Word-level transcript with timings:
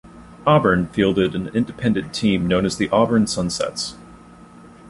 Auburn 0.47 0.87
fielded 0.87 1.35
an 1.35 1.49
independent 1.49 2.11
team 2.11 2.47
known 2.47 2.65
as 2.65 2.75
the 2.77 2.89
Auburn 2.89 3.27
Sunsets. 3.27 3.95